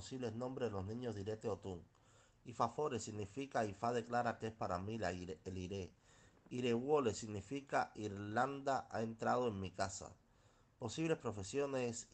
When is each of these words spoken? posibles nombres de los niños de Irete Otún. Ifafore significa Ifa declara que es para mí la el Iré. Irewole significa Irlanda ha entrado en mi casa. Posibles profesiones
posibles 0.00 0.34
nombres 0.34 0.70
de 0.70 0.72
los 0.72 0.86
niños 0.86 1.14
de 1.14 1.20
Irete 1.20 1.46
Otún. 1.46 1.84
Ifafore 2.46 2.98
significa 2.98 3.66
Ifa 3.66 3.92
declara 3.92 4.38
que 4.38 4.46
es 4.46 4.52
para 4.54 4.78
mí 4.78 4.96
la 4.96 5.10
el 5.10 5.58
Iré. 5.58 5.92
Irewole 6.48 7.12
significa 7.12 7.92
Irlanda 7.94 8.88
ha 8.90 9.02
entrado 9.02 9.48
en 9.48 9.60
mi 9.60 9.70
casa. 9.72 10.10
Posibles 10.78 11.18
profesiones 11.18 12.08